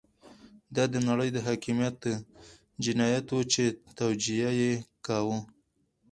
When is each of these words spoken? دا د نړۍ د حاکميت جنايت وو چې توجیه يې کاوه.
دا 0.75 0.83
د 0.93 0.95
نړۍ 1.09 1.29
د 1.33 1.37
حاکميت 1.47 1.97
جنايت 2.83 3.27
وو 3.31 3.41
چې 3.53 3.63
توجیه 3.99 4.49
يې 4.59 4.73
کاوه. 5.05 5.37